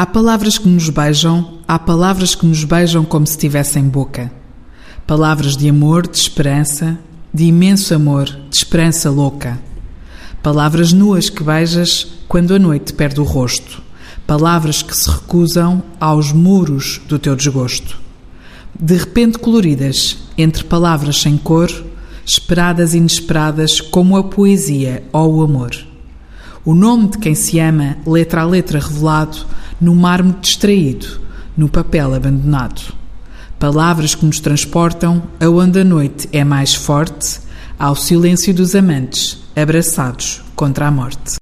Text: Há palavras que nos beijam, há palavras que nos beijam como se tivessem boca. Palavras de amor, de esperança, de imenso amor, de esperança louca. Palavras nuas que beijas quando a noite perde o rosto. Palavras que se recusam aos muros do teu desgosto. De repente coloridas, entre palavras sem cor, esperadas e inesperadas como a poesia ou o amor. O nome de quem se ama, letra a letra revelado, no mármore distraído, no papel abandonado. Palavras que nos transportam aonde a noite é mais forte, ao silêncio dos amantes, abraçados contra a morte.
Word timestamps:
Há 0.00 0.06
palavras 0.06 0.56
que 0.56 0.66
nos 0.66 0.88
beijam, 0.88 1.58
há 1.68 1.78
palavras 1.78 2.34
que 2.34 2.46
nos 2.46 2.64
beijam 2.64 3.04
como 3.04 3.26
se 3.26 3.36
tivessem 3.36 3.86
boca. 3.86 4.32
Palavras 5.06 5.58
de 5.58 5.68
amor, 5.68 6.08
de 6.08 6.16
esperança, 6.16 6.98
de 7.34 7.44
imenso 7.44 7.94
amor, 7.94 8.24
de 8.24 8.56
esperança 8.56 9.10
louca. 9.10 9.60
Palavras 10.42 10.94
nuas 10.94 11.28
que 11.28 11.42
beijas 11.42 12.06
quando 12.26 12.54
a 12.54 12.58
noite 12.58 12.94
perde 12.94 13.20
o 13.20 13.24
rosto. 13.24 13.82
Palavras 14.26 14.80
que 14.80 14.96
se 14.96 15.10
recusam 15.10 15.82
aos 16.00 16.32
muros 16.32 16.98
do 17.06 17.18
teu 17.18 17.36
desgosto. 17.36 17.98
De 18.74 18.96
repente 18.96 19.38
coloridas, 19.38 20.16
entre 20.38 20.64
palavras 20.64 21.20
sem 21.20 21.36
cor, 21.36 21.70
esperadas 22.24 22.94
e 22.94 22.96
inesperadas 22.96 23.82
como 23.82 24.16
a 24.16 24.24
poesia 24.24 25.04
ou 25.12 25.34
o 25.34 25.42
amor. 25.42 25.76
O 26.64 26.74
nome 26.74 27.08
de 27.08 27.18
quem 27.18 27.34
se 27.34 27.60
ama, 27.60 27.98
letra 28.06 28.40
a 28.40 28.46
letra 28.46 28.80
revelado, 28.80 29.44
no 29.80 29.94
mármore 29.94 30.38
distraído, 30.40 31.20
no 31.56 31.68
papel 31.68 32.14
abandonado. 32.14 32.92
Palavras 33.58 34.14
que 34.14 34.24
nos 34.24 34.40
transportam 34.40 35.22
aonde 35.38 35.80
a 35.80 35.84
noite 35.84 36.28
é 36.32 36.42
mais 36.42 36.74
forte, 36.74 37.40
ao 37.78 37.94
silêncio 37.94 38.52
dos 38.52 38.74
amantes, 38.74 39.38
abraçados 39.54 40.42
contra 40.56 40.86
a 40.86 40.90
morte. 40.90 41.38